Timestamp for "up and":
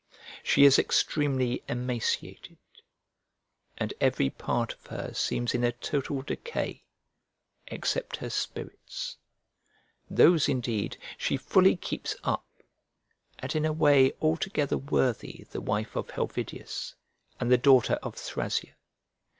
12.23-13.55